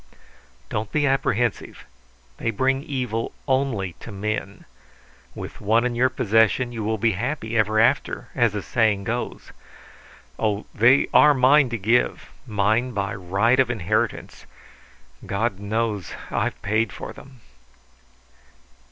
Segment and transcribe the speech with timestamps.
[0.69, 1.85] "Don't be apprehensive.
[2.37, 4.65] They bring evil only to men.
[5.35, 9.51] With one in your possession you will be happy ever after, as the saying goes.
[10.39, 14.47] Oh, they are mine to give; mine by right of inheritance.
[15.23, 17.41] God knows I paid for them!"